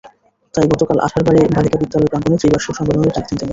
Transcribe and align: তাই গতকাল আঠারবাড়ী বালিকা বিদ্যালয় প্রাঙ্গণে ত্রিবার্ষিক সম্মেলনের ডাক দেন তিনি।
তাই 0.53 0.65
গতকাল 0.71 0.97
আঠারবাড়ী 1.05 1.39
বালিকা 1.55 1.77
বিদ্যালয় 1.81 2.09
প্রাঙ্গণে 2.11 2.37
ত্রিবার্ষিক 2.39 2.73
সম্মেলনের 2.77 3.13
ডাক 3.15 3.25
দেন 3.29 3.37
তিনি। 3.39 3.49